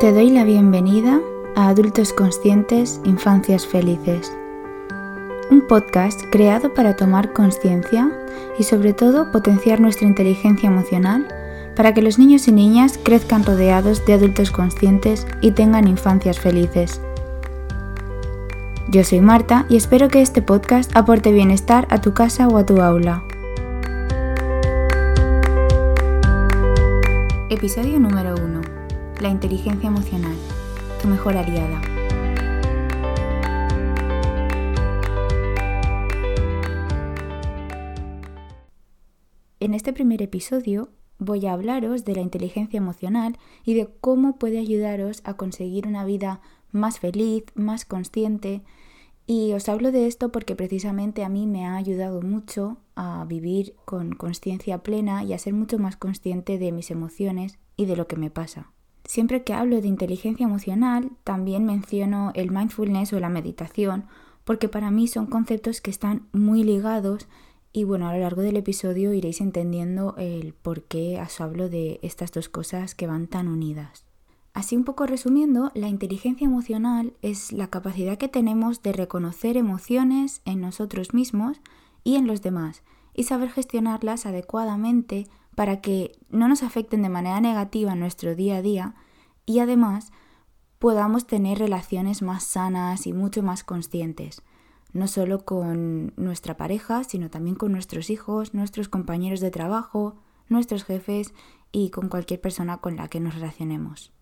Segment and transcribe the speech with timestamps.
[0.00, 1.20] Te doy la bienvenida
[1.54, 4.32] a Adultos Conscientes, Infancias Felices,
[5.50, 8.10] un podcast creado para tomar conciencia
[8.58, 11.28] y sobre todo potenciar nuestra inteligencia emocional
[11.76, 17.02] para que los niños y niñas crezcan rodeados de adultos conscientes y tengan infancias felices.
[18.88, 22.64] Yo soy Marta y espero que este podcast aporte bienestar a tu casa o a
[22.64, 23.22] tu aula.
[27.50, 28.59] Episodio número 1.
[29.20, 30.34] La inteligencia emocional.
[31.02, 31.82] Tu mejor aliada.
[39.60, 40.88] En este primer episodio
[41.18, 46.06] voy a hablaros de la inteligencia emocional y de cómo puede ayudaros a conseguir una
[46.06, 46.40] vida
[46.72, 48.62] más feliz, más consciente.
[49.26, 53.76] Y os hablo de esto porque precisamente a mí me ha ayudado mucho a vivir
[53.84, 58.06] con conciencia plena y a ser mucho más consciente de mis emociones y de lo
[58.06, 58.72] que me pasa.
[59.10, 64.04] Siempre que hablo de inteligencia emocional, también menciono el mindfulness o la meditación,
[64.44, 67.26] porque para mí son conceptos que están muy ligados
[67.72, 71.98] y bueno, a lo largo del episodio iréis entendiendo el por qué os hablo de
[72.02, 74.04] estas dos cosas que van tan unidas.
[74.54, 80.40] Así un poco resumiendo, la inteligencia emocional es la capacidad que tenemos de reconocer emociones
[80.44, 81.60] en nosotros mismos
[82.04, 87.40] y en los demás y saber gestionarlas adecuadamente para que no nos afecten de manera
[87.40, 88.94] negativa nuestro día a día
[89.46, 90.12] y además
[90.78, 94.42] podamos tener relaciones más sanas y mucho más conscientes,
[94.92, 100.16] no solo con nuestra pareja, sino también con nuestros hijos, nuestros compañeros de trabajo,
[100.48, 101.34] nuestros jefes
[101.72, 104.12] y con cualquier persona con la que nos relacionemos.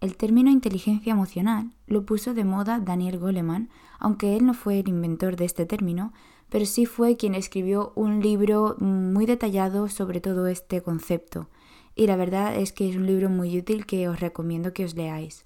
[0.00, 3.68] El término inteligencia emocional lo puso de moda Daniel Goleman,
[3.98, 6.12] aunque él no fue el inventor de este término,
[6.50, 11.48] pero sí fue quien escribió un libro muy detallado sobre todo este concepto.
[11.94, 14.94] Y la verdad es que es un libro muy útil que os recomiendo que os
[14.94, 15.44] leáis.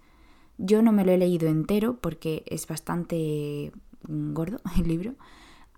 [0.58, 3.72] Yo no me lo he leído entero porque es bastante
[4.06, 5.14] gordo el libro,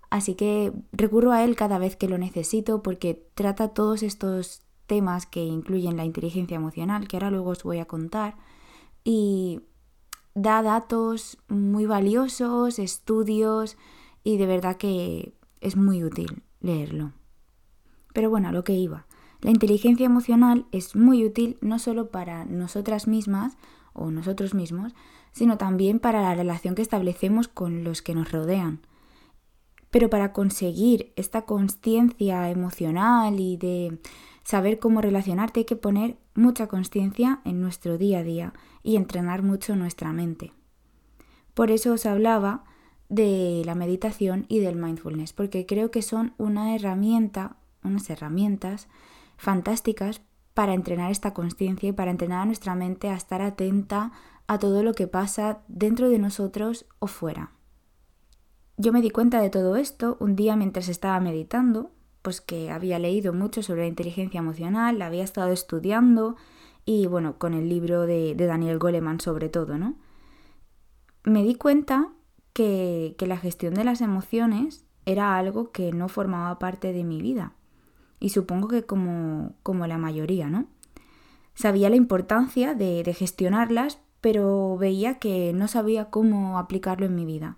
[0.09, 5.25] así que recurro a él cada vez que lo necesito porque trata todos estos temas
[5.25, 8.35] que incluyen la inteligencia emocional, que ahora luego os voy a contar,
[9.03, 9.61] y
[10.35, 13.77] da datos muy valiosos, estudios,
[14.25, 17.13] y de verdad que es muy útil leerlo.
[18.11, 19.05] Pero bueno, a lo que iba.
[19.39, 23.55] La inteligencia emocional es muy útil no solo para nosotras mismas
[23.93, 24.95] o nosotros mismos,
[25.31, 28.79] sino también para la relación que establecemos con los que nos rodean.
[29.91, 33.99] Pero para conseguir esta conciencia emocional y de
[34.43, 39.43] saber cómo relacionarte hay que poner mucha conciencia en nuestro día a día y entrenar
[39.43, 40.51] mucho nuestra mente.
[41.53, 42.63] Por eso os hablaba
[43.15, 48.87] de la meditación y del mindfulness, porque creo que son una herramienta, unas herramientas
[49.37, 50.21] fantásticas
[50.53, 54.11] para entrenar esta conciencia y para entrenar a nuestra mente a estar atenta
[54.47, 57.51] a todo lo que pasa dentro de nosotros o fuera.
[58.77, 62.99] Yo me di cuenta de todo esto un día mientras estaba meditando, pues que había
[62.99, 66.35] leído mucho sobre la inteligencia emocional, la había estado estudiando
[66.83, 69.95] y bueno, con el libro de, de Daniel Goleman sobre todo, ¿no?
[71.23, 72.14] Me di cuenta
[72.55, 77.53] que, la gestión de las emociones era algo que no formaba parte de mi vida.
[78.21, 80.67] Y supongo que como, como la mayoría, ¿no?
[81.53, 87.25] Sabía la importancia de, de gestionarlas, pero veía que no sabía cómo aplicarlo en mi
[87.25, 87.57] vida.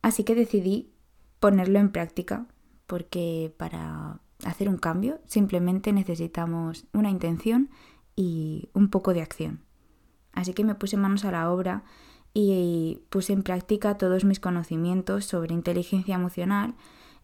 [0.00, 0.92] Así que decidí
[1.40, 2.46] ponerlo en práctica,
[2.86, 7.68] porque para hacer un cambio simplemente necesitamos una intención
[8.14, 9.64] y un poco de acción.
[10.32, 11.82] Así que me puse manos a la obra
[12.34, 16.74] y puse en práctica todos mis conocimientos sobre inteligencia emocional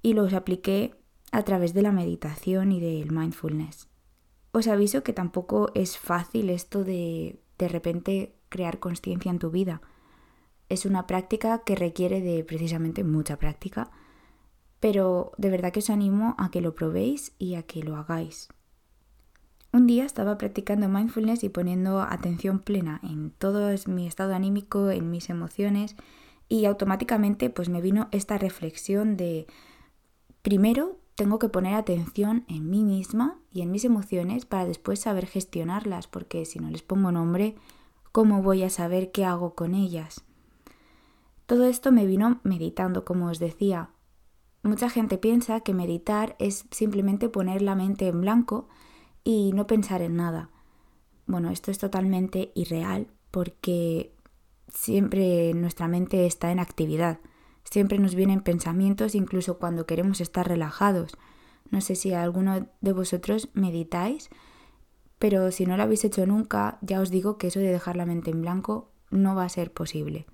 [0.01, 0.95] y los apliqué
[1.33, 3.89] a través de la meditación y del mindfulness.
[4.53, 9.83] Os aviso que tampoco es fácil esto de de repente crear conciencia en tu vida.
[10.71, 13.91] Es una práctica que requiere de precisamente mucha práctica,
[14.81, 18.49] pero de verdad que os animo a que lo probéis y a que lo hagáis.
[19.73, 25.11] Un día estaba practicando mindfulness y poniendo atención plena en todo mi estado anímico, en
[25.11, 25.95] mis emociones
[26.49, 29.47] y automáticamente pues me vino esta reflexión de
[30.43, 35.27] primero tengo que poner atención en mí misma y en mis emociones para después saber
[35.27, 37.55] gestionarlas porque si no les pongo nombre,
[38.11, 40.25] ¿cómo voy a saber qué hago con ellas?
[41.47, 43.91] Todo esto me vino meditando, como os decía.
[44.63, 48.69] Mucha gente piensa que meditar es simplemente poner la mente en blanco
[49.25, 50.51] y no pensar en nada.
[51.27, 54.15] Bueno, esto es totalmente irreal porque
[54.69, 57.21] siempre nuestra mente está en actividad.
[57.65, 61.13] Siempre nos vienen pensamientos incluso cuando queremos estar relajados.
[61.71, 64.29] No sé si alguno de vosotros meditáis,
[65.19, 68.07] pero si no lo habéis hecho nunca, ya os digo que eso de dejar la
[68.07, 70.27] mente en blanco no va a ser posible.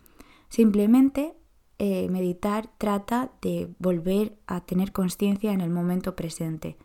[0.48, 1.34] Simplemente
[1.78, 6.78] eh, meditar trata de volver a tener conciencia en el momento presente.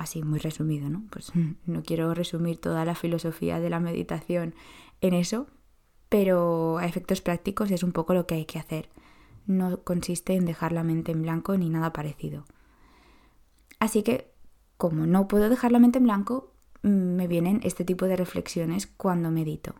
[0.00, 1.02] Así muy resumido, ¿no?
[1.10, 1.30] Pues
[1.66, 4.54] no quiero resumir toda la filosofía de la meditación
[5.02, 5.46] en eso,
[6.08, 8.88] pero a efectos prácticos es un poco lo que hay que hacer.
[9.44, 12.46] No consiste en dejar la mente en blanco ni nada parecido.
[13.78, 14.32] Así que,
[14.78, 19.30] como no puedo dejar la mente en blanco, me vienen este tipo de reflexiones cuando
[19.30, 19.74] medito.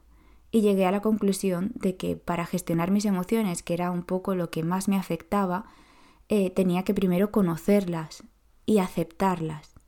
[0.51, 4.35] Y llegué a la conclusión de que para gestionar mis emociones, que era un poco
[4.35, 5.65] lo que más me afectaba,
[6.29, 8.23] eh, tenía que primero conocerlas
[8.67, 9.80] y aceptarlas.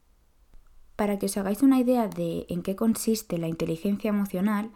[1.02, 4.70] Para que os hagáis una idea de en qué consiste la inteligencia emocional,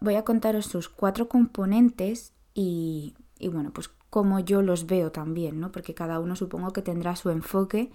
[0.00, 5.60] voy a contaros sus cuatro componentes y, y bueno, pues cómo yo los veo también,
[5.60, 5.70] ¿no?
[5.70, 7.92] Porque cada uno supongo que tendrá su enfoque,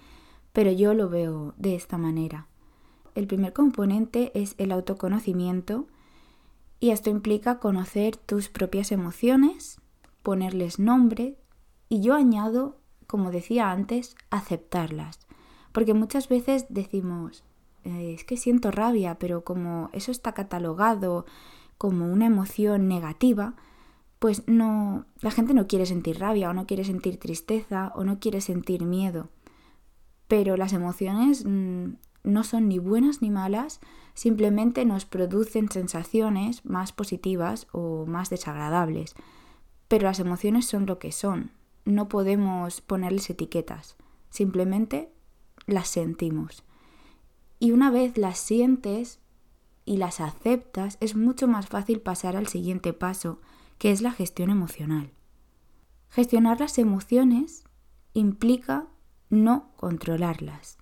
[0.54, 2.48] pero yo lo veo de esta manera
[3.14, 5.86] el primer componente es el autoconocimiento
[6.80, 9.80] y esto implica conocer tus propias emociones,
[10.22, 11.38] ponerles nombre
[11.88, 15.20] y yo añado, como decía antes, aceptarlas.
[15.72, 17.44] Porque muchas veces decimos,
[17.84, 21.26] eh, es que siento rabia, pero como eso está catalogado
[21.78, 23.54] como una emoción negativa,
[24.18, 28.20] pues no, la gente no quiere sentir rabia o no quiere sentir tristeza o no
[28.20, 29.28] quiere sentir miedo.
[30.28, 33.80] Pero las emociones mm, no son ni buenas ni malas,
[34.14, 39.14] simplemente nos producen sensaciones más positivas o más desagradables.
[39.88, 41.50] Pero las emociones son lo que son,
[41.84, 43.96] no podemos ponerles etiquetas,
[44.30, 45.12] simplemente
[45.66, 46.64] las sentimos.
[47.64, 49.20] Y una vez las sientes
[49.86, 53.40] y las aceptas, es mucho más fácil pasar al siguiente paso,
[53.78, 55.12] que es la gestión emocional.
[56.10, 57.64] Gestionar las emociones
[58.12, 58.86] implica
[59.30, 60.76] no controlarlas,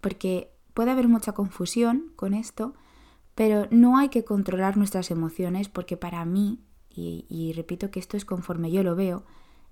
[0.00, 2.74] porque Puede haber mucha confusión con esto,
[3.36, 6.60] pero no hay que controlar nuestras emociones porque para mí,
[6.90, 9.24] y, repito que esto es conforme yo lo veo,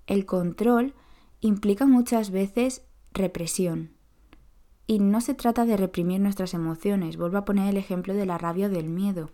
[0.07, 0.93] el control
[1.41, 3.91] implica muchas veces represión.
[4.85, 7.17] Y no se trata de reprimir nuestras emociones.
[7.17, 9.29] Vuelvo a poner el ejemplo de la rabia o del miedo.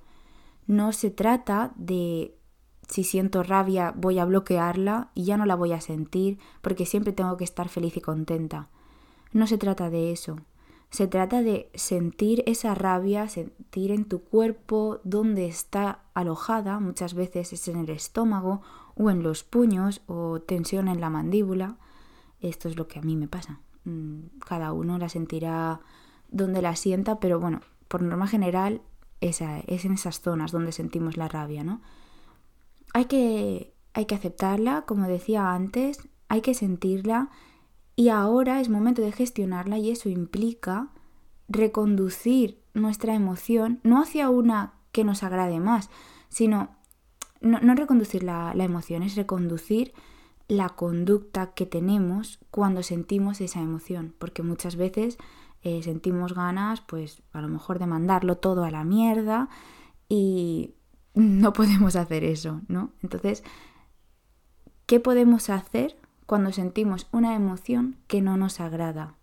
[0.68, 2.36] No se trata de
[2.88, 7.14] si siento rabia voy a bloquearla y ya no la voy a sentir porque siempre
[7.14, 8.70] tengo que estar feliz y contenta.
[9.32, 10.38] No se trata de eso.
[10.90, 17.54] Se trata de sentir esa rabia, sentir en tu cuerpo dónde está alojada, muchas veces
[17.54, 18.62] es en el estómago
[18.96, 21.78] o en los puños o tensión en la mandíbula.
[22.42, 23.60] Esto es lo que a mí me pasa.
[23.86, 25.82] Mm, cada uno la sentirá
[26.30, 28.82] donde la sienta, pero bueno, por norma general
[29.22, 31.82] es en esas zonas donde sentimos la rabia, ¿no?
[32.94, 37.30] Hay que, hay que aceptarla, como decía antes, hay que sentirla
[37.96, 40.90] y ahora es momento de gestionarla y eso implica
[41.50, 45.90] reconducir nuestra emoción no hacia una que nos agrade más,
[46.30, 46.78] sino
[47.42, 49.94] no, reconducir la, emoción, es reconducir
[50.50, 55.18] la conducta que tenemos cuando sentimos esa emoción, porque muchas veces
[55.62, 59.48] eh, sentimos ganas, pues a lo mejor de mandarlo todo a la mierda
[60.10, 60.74] y
[61.14, 62.92] no podemos hacer eso, ¿no?
[63.02, 63.46] Entonces,
[64.86, 65.96] ¿qué podemos hacer
[66.30, 69.16] cuando sentimos una emoción que no nos agrada.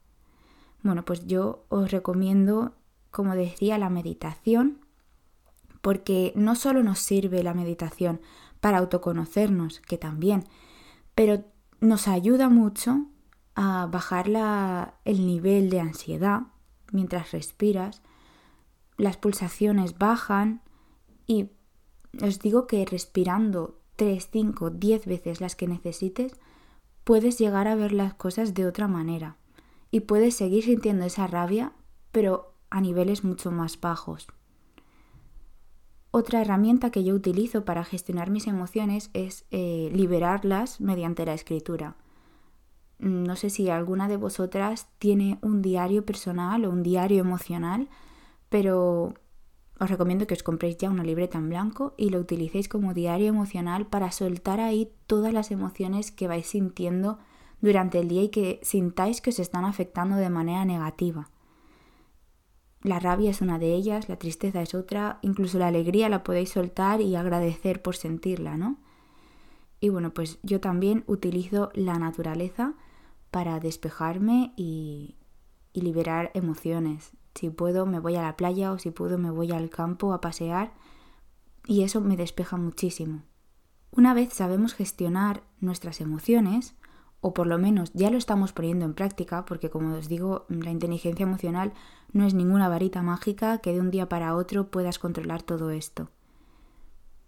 [0.82, 2.75] Bueno, pues yo os recomiendo,
[3.12, 4.81] como decía, la meditación,
[5.83, 8.21] porque no solo nos sirve la meditación
[8.59, 10.47] para autoconocernos, que también,
[11.16, 11.44] pero
[11.80, 13.06] nos ayuda mucho
[13.56, 16.42] a bajar el nivel de ansiedad
[16.92, 18.02] mientras respiras,
[18.99, 20.61] las pulsaciones bajan
[21.26, 21.50] y
[22.23, 26.37] os digo que respirando 3, 5, 10 veces las que necesites,
[27.02, 29.37] puedes llegar a ver las cosas de otra manera
[29.90, 31.73] y puedes seguir sintiendo esa rabia,
[32.12, 34.28] pero a niveles mucho más bajos.
[36.10, 41.96] Otra herramienta que yo utilizo para gestionar mis emociones es eh, liberarlas mediante la escritura.
[42.98, 47.88] No sé si alguna de vosotras tiene un diario personal o un diario emocional,
[48.48, 49.14] pero
[49.78, 53.28] os recomiendo que os compréis ya una libreta en blanco y lo utilicéis como diario
[53.28, 57.18] emocional para soltar ahí todas las emociones que vais sintiendo
[57.60, 61.28] durante el día y que sintáis que os están afectando de manera negativa.
[62.87, 66.50] La rabia es una de ellas, la tristeza es otra, incluso la alegría la podéis
[66.50, 68.76] soltar y agradecer por sentirla, ¿no?
[69.81, 72.75] Y bueno, pues yo también utilizo la naturaleza
[73.33, 75.16] para despejarme y,
[75.73, 77.11] y liberar emociones.
[77.35, 80.21] Si puedo me voy a la playa o si puedo me voy al campo a
[80.21, 80.73] pasear
[81.66, 83.23] y eso me despeja muchísimo.
[83.90, 86.76] Una vez sabemos gestionar nuestras emociones,
[87.20, 90.70] o por lo menos ya lo estamos poniendo en práctica, porque como os digo, la
[90.70, 91.73] inteligencia emocional
[92.12, 96.11] no es ninguna varita mágica que de un día para otro puedas controlar todo esto.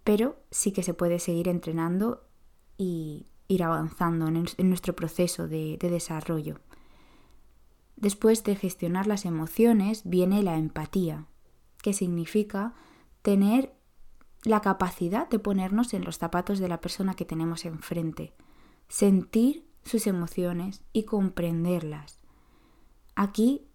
[0.03, 2.23] Pero sí que se puede seguir entrenando
[2.77, 6.59] y ir avanzando en, nuestro proceso de desarrollo.
[7.99, 11.25] Después de gestionar las emociones viene la empatía,
[11.81, 12.73] que significa
[13.21, 13.75] tener
[14.43, 18.33] la capacidad de ponernos en los zapatos de la persona que tenemos enfrente,
[18.87, 22.19] sentir sus emociones y comprenderlas.
[23.15, 23.67] Aquí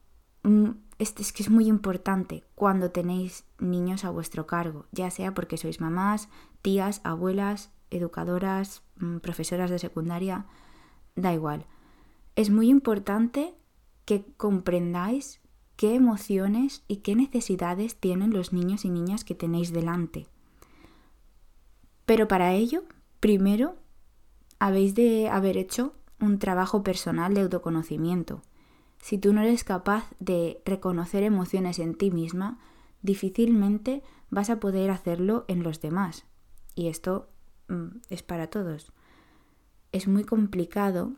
[0.42, 5.56] mm, es, que es muy importante cuando tenéis niños a vuestro cargo, ya sea porque
[5.56, 6.28] sois mamás,
[6.62, 10.46] tías, abuelas, educadoras, mm, profesoras de secundaria,
[11.16, 11.66] da igual.
[12.37, 13.54] Es muy importante
[14.04, 15.40] que comprendáis
[15.76, 20.28] qué emociones y qué necesidades tienen los niños y niñas que tenéis delante.
[22.06, 22.84] Pero para ello,
[23.20, 23.76] primero,
[24.64, 28.40] habéis de haber hecho un trabajo personal de autoconocimiento.
[28.99, 32.59] Si tú no eres capaz de reconocer emociones en ti misma,
[33.02, 36.25] difícilmente vas a poder hacerlo en los demás.
[36.75, 37.28] Y esto
[37.68, 38.94] mm, es para todos.
[39.92, 41.12] Es muy complicado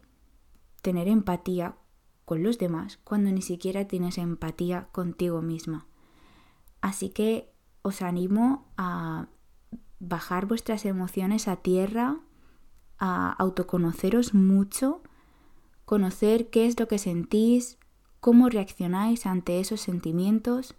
[0.82, 1.76] tener empatía
[2.24, 5.86] con los demás cuando ni siquiera tienes empatía contigo misma.
[6.80, 9.28] Así que os animo a
[10.00, 12.18] bajar vuestras emociones a tierra,
[12.98, 15.02] a autoconoceros mucho,
[15.84, 17.78] conocer qué es lo que sentís,
[18.20, 20.74] cómo reaccionáis ante esos sentimientos,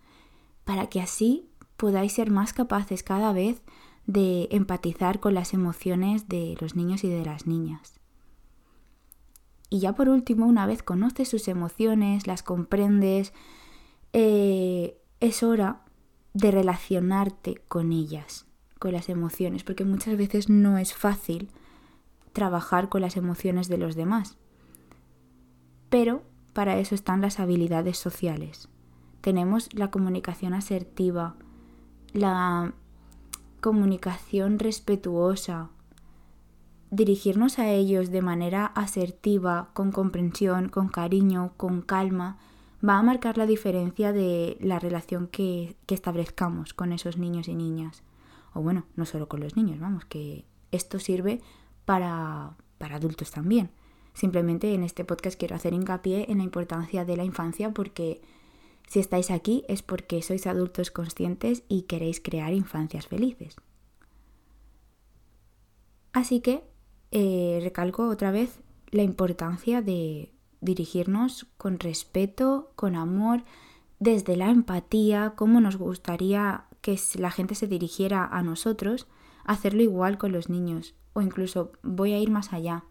[0.65, 1.47] para que así
[1.77, 3.62] podáis ser más capaces cada vez
[4.05, 8.00] de empatizar con las emociones de los niños y de las niñas.
[9.69, 13.33] Y ya por último, una vez conoces sus emociones, las comprendes,
[14.13, 15.81] eh, es hora
[16.33, 18.45] de relacionarte con ellas,
[18.79, 21.50] con las emociones, porque muchas veces no es fácil
[22.38, 24.38] trabajar con las emociones de los demás.
[25.89, 26.22] Pero
[26.53, 28.70] para eso están las habilidades sociales.
[29.22, 31.36] Tenemos la comunicación asertiva,
[32.13, 32.75] la
[33.60, 35.72] comunicación respetuosa,
[36.91, 42.38] dirigirnos a ellos de manera asertiva, con comprensión, con cariño, con calma,
[42.88, 48.03] va a marcar la diferencia de la relación que, establezcamos con esos niños y niñas.
[48.53, 51.41] O bueno, no solo con los niños, vamos, que esto sirve
[51.88, 53.72] para, para adultos también.
[54.13, 58.22] Simplemente en este podcast quiero hacer hincapié en la importancia de la infancia porque
[58.89, 63.56] si estáis aquí es porque sois adultos conscientes y queréis crear infancias felices.
[66.12, 66.65] Así que
[67.12, 68.60] eh, recalco otra vez
[68.91, 73.46] la importancia de dirigirnos con respeto, con amor,
[74.00, 79.08] desde la empatía, cómo nos gustaría que la gente se dirigiera a nosotros,
[79.46, 82.83] hacerlo igual con los niños, o incluso voy a ir más allá.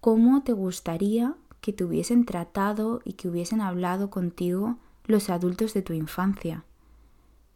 [0.00, 5.82] ¿Cómo te gustaría que te hubiesen tratado y que hubiesen hablado contigo los adultos de
[5.82, 6.64] tu infancia?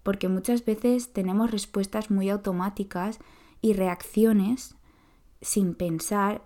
[0.04, 3.18] Porque muchas veces tenemos respuestas muy automáticas
[3.60, 4.76] y reacciones
[5.40, 6.44] sin pensar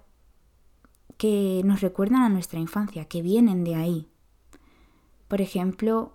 [1.18, 4.08] que nos recuerdan a nuestra infancia, que vienen de ahí.
[5.28, 6.14] Por ejemplo,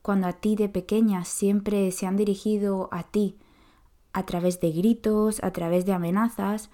[0.00, 3.36] cuando a ti de pequeña siempre se han dirigido a ti
[4.16, 6.70] a través de gritos, a través de amenazas,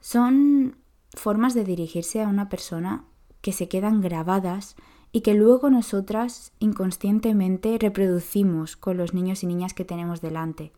[0.00, 0.76] son
[1.12, 3.04] formas de dirigirse a una persona
[3.42, 4.74] que se quedan grabadas
[5.12, 10.72] y que luego nosotras inconscientemente reproducimos con los niños y niñas que tenemos delante.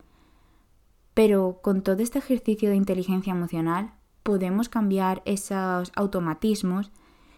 [1.14, 6.92] Pero con todo este ejercicio de inteligencia emocional podemos cambiar esos automatismos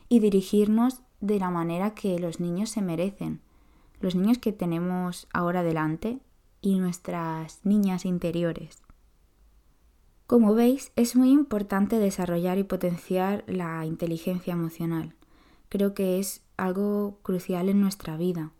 [0.08, 3.40] y dirigirnos de la manera que los niños se merecen.
[4.00, 6.18] Los niños que tenemos ahora delante
[6.60, 8.82] y nuestras niñas interiores.
[10.26, 15.14] Como veis, es muy importante desarrollar y potenciar la inteligencia emocional.
[15.68, 18.52] Creo que es algo crucial en nuestra vida.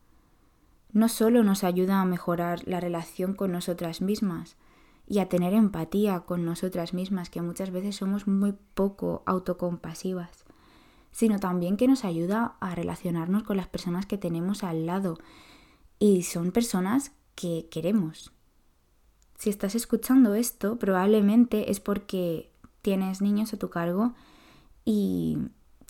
[0.93, 4.57] No solo nos ayuda a mejorar la relación con nosotras mismas,
[5.09, 10.45] y a tener empatía con nosotras mismas, que muchas veces somos muy poco autocompasivas,
[11.12, 15.19] sino también que nos ayuda a relacionarnos con las personas que tenemos al lado
[15.99, 18.33] y son personas que queremos.
[19.38, 22.50] Si estás escuchando esto, probablemente es porque
[22.83, 24.14] tienes niños a tu cargo
[24.85, 25.38] y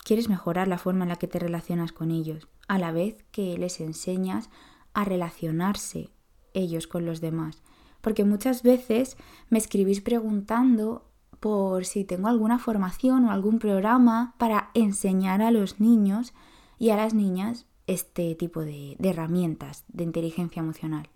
[0.05, 3.57] quieres mejorar la forma en la que te relacionas con ellos, a la vez que
[3.57, 4.51] les enseñas
[4.93, 6.11] a relacionarse
[6.53, 7.63] ellos con los demás
[8.01, 9.17] porque muchas veces
[9.51, 11.05] me escribís preguntando
[11.41, 16.33] por si tengo alguna formación o algún programa para enseñar a los niños
[16.79, 21.09] y a las niñas este tipo de, herramientas de inteligencia emocional.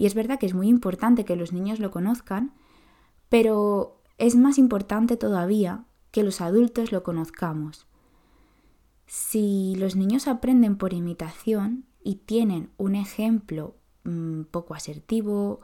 [0.00, 2.54] Y es verdad que es muy importante que los niños lo conozcan,
[3.28, 7.86] pero es más importante todavía que los adultos lo conozcamos.
[9.04, 15.60] Si los niños aprenden por imitación y tienen un ejemplo mm, poco asertivo,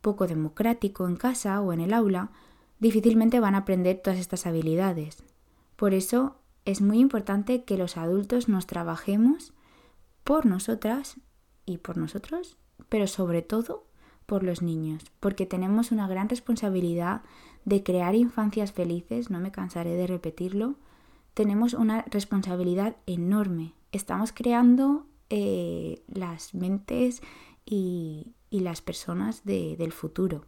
[0.00, 2.32] poco democrático en casa o en el aula,
[2.78, 5.24] difícilmente van a aprender todas estas habilidades.
[5.76, 9.52] Por eso es muy importante que los adultos nos trabajemos
[10.24, 11.18] por nosotras
[11.66, 12.56] y por nosotros,
[12.88, 13.84] pero sobre todo
[14.26, 17.22] por los niños, porque tenemos una gran responsabilidad
[17.64, 20.76] de crear infancias felices, no me cansaré de repetirlo,
[21.34, 23.74] tenemos una responsabilidad enorme.
[23.92, 27.22] Estamos creando eh, las mentes
[27.66, 30.44] y, las personas del futuro.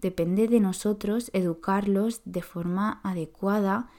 [0.00, 3.90] Depende de nosotros educarlos de forma adecuada,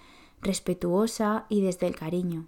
[0.42, 2.48] respetuosa y desde el cariño.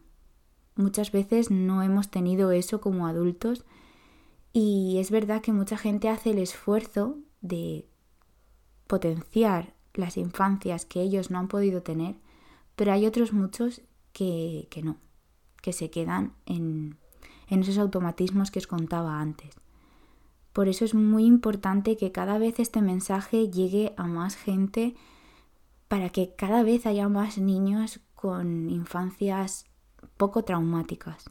[0.76, 3.66] Muchas veces no hemos tenido eso como adultos
[4.54, 7.88] y es verdad que mucha gente hace el esfuerzo de
[8.88, 12.16] potenciar las infancias que ellos no han podido tener,
[12.76, 13.82] pero hay otros muchos
[14.14, 14.98] que, no,
[15.62, 16.98] que se quedan en,
[17.48, 19.56] en esos automatismos que os contaba antes.
[20.54, 24.96] Por eso es muy importante que cada vez este mensaje llegue a más gente
[25.88, 29.66] para que cada vez haya más niños con infancias
[30.18, 31.30] poco traumáticas.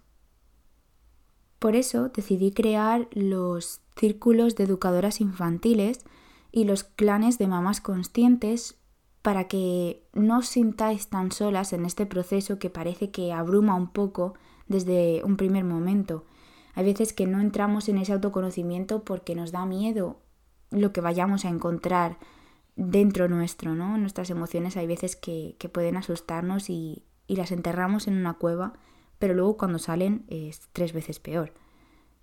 [1.58, 6.04] Por eso decidí crear los círculos de educadoras infantiles
[6.52, 8.76] y los clanes de mamás conscientes
[9.22, 13.88] para que no os sintáis tan solas en este proceso que parece que abruma un
[13.88, 14.34] poco
[14.68, 16.24] desde un primer momento.
[16.74, 20.20] Hay veces que no entramos en ese autoconocimiento porque nos da miedo
[20.70, 22.18] lo que vayamos a encontrar
[22.76, 23.98] dentro nuestro, ¿no?
[23.98, 28.74] Nuestras emociones hay veces que, pueden asustarnos y, y las enterramos en una cueva
[29.18, 31.52] pero luego cuando salen es tres veces peor.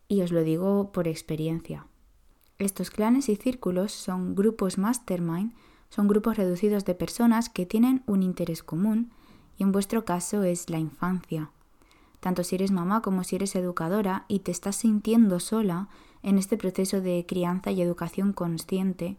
[0.07, 1.87] Y os lo digo por experiencia.
[2.57, 5.53] Estos clanes y círculos son grupos mastermind,
[5.89, 9.11] son grupos reducidos de personas que tienen un interés común
[9.57, 11.51] y en vuestro caso es la infancia.
[12.19, 15.89] Tanto si eres mamá como si eres educadora y te estás sintiendo sola
[16.23, 19.17] en este proceso de crianza y educación consciente,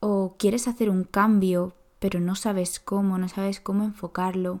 [0.00, 4.58] o quieres hacer un cambio pero no sabes cómo, no sabes cómo enfocarlo,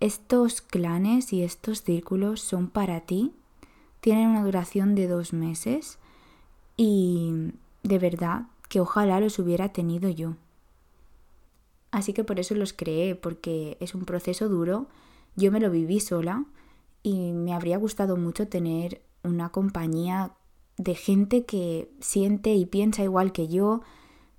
[0.00, 3.32] estos clanes y estos círculos son para ti,
[4.00, 5.98] tienen una duración de dos meses
[6.76, 10.36] y de verdad que ojalá los hubiera tenido yo.
[11.90, 14.86] Así que por eso los creé, porque es un proceso duro,
[15.36, 16.44] yo me lo viví sola
[17.02, 20.32] y me habría gustado mucho tener una compañía
[20.76, 23.82] de gente que siente y piensa igual que yo,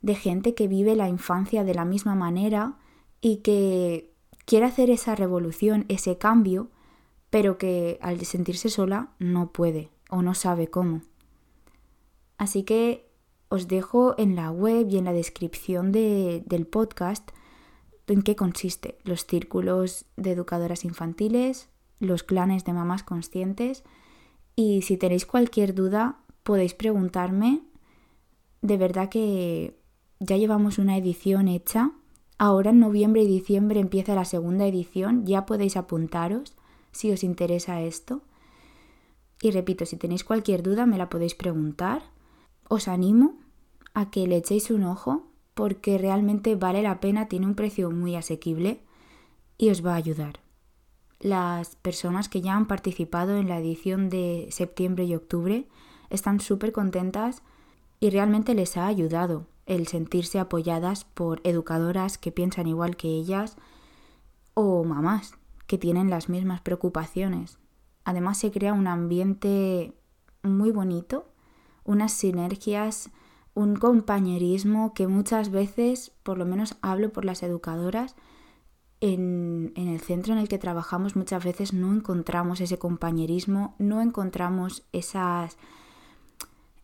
[0.01, 2.77] de gente que vive la infancia de la misma manera
[3.19, 4.10] y que
[4.45, 6.69] quiere hacer esa revolución, ese cambio,
[7.29, 11.01] pero que al sentirse sola no puede o no sabe cómo.
[12.37, 13.09] Así que
[13.49, 17.31] os dejo en la web y en la descripción del podcast
[18.07, 23.83] en qué consiste los círculos de educadoras infantiles, los clanes de mamás conscientes
[24.55, 27.61] y si tenéis cualquier duda podéis preguntarme.
[28.61, 29.77] De verdad que
[30.19, 31.91] ya llevamos una edición hecha
[32.43, 36.55] Ahora en noviembre y diciembre empieza la segunda edición, ya podéis apuntaros
[36.91, 38.23] si os interesa esto.
[39.43, 42.01] Y repito, si tenéis cualquier duda me la podéis preguntar.
[42.67, 43.35] Os animo
[43.93, 48.15] a que le echéis un ojo porque realmente vale la pena, tiene un precio muy
[48.15, 48.81] asequible
[49.59, 50.39] y os va a ayudar.
[51.19, 55.67] Las personas que ya han participado en la edición de septiembre y octubre
[56.09, 57.43] están súper contentas
[57.99, 63.57] y realmente les ha ayudado el sentirse apoyadas por educadoras que piensan igual que ellas
[64.53, 65.35] o mamás
[65.67, 67.57] que tienen las mismas preocupaciones.
[68.03, 69.93] Además se crea un ambiente
[70.43, 71.29] muy bonito,
[71.83, 73.09] unas sinergias,
[73.53, 78.15] un compañerismo que muchas veces, por lo menos hablo por las educadoras,
[79.01, 84.01] en, en, el centro en el que trabajamos muchas veces no encontramos ese compañerismo, no
[84.01, 85.57] encontramos esas,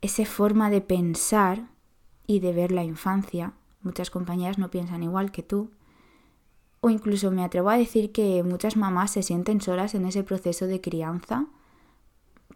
[0.02, 1.68] esa forma de pensar
[2.28, 3.54] y de ver la infancia.
[3.82, 5.72] Muchas compañeras no piensan igual que tú.
[6.82, 10.68] O incluso me atrevo a decir que muchas mamás se sienten solas en ese proceso
[10.68, 11.48] de crianza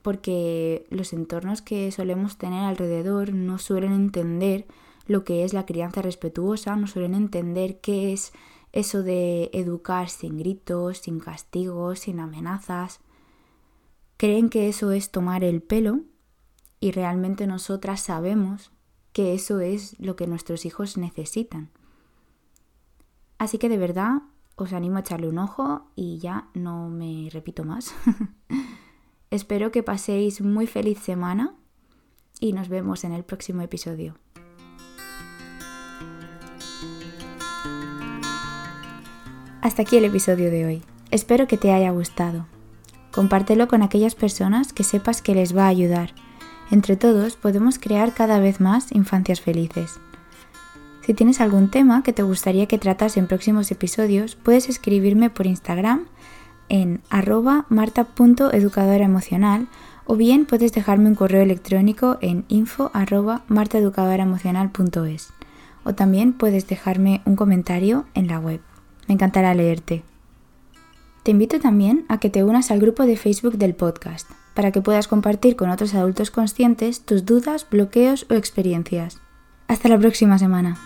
[0.01, 4.65] porque los entornos que solemos tener alrededor no suelen entender
[5.05, 8.33] lo que es la crianza respetuosa, no suelen entender qué es
[8.71, 12.99] eso de educar sin gritos, sin castigos, sin amenazas.
[14.17, 16.01] Creen que eso es tomar el pelo
[16.79, 18.71] y realmente nosotras sabemos
[19.13, 21.69] que eso es lo que nuestros hijos necesitan.
[23.37, 24.21] Así que de verdad
[24.55, 27.93] os animo a echarle un ojo y ya no me repito más.
[29.31, 31.55] Espero que paséis muy feliz semana
[32.39, 34.15] y nos vemos en el próximo episodio.
[39.61, 40.83] Hasta aquí el episodio de hoy.
[41.11, 42.47] Espero que te haya gustado.
[43.11, 46.13] Compártelo con aquellas personas que sepas que les va a ayudar.
[46.71, 49.99] Entre todos podemos crear cada vez más infancias felices.
[51.05, 55.47] Si tienes algún tema que te gustaría que tratase en próximos episodios, puedes escribirme por
[55.47, 56.05] Instagram
[56.69, 59.67] en arroba marta.educadoraemocional
[60.05, 62.89] o bien puedes dejarme un correo electrónico en info
[65.83, 68.61] o también puedes dejarme un comentario en la web.
[69.07, 70.03] Me encantará leerte.
[71.23, 74.81] Te invito también a que te unas al grupo de Facebook del podcast, para que
[74.81, 79.19] puedas compartir con otros adultos conscientes tus dudas, bloqueos o experiencias.
[79.67, 80.77] Hasta la próxima semana.